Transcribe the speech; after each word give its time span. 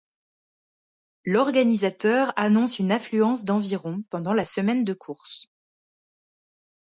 L'organisateur 1.25 2.33
annonce 2.35 2.79
une 2.79 2.91
affluence 2.91 3.45
d'environ 3.45 4.01
pendant 4.09 4.33
la 4.33 4.45
semaine 4.45 4.83
de 4.83 4.93
course. 4.95 5.45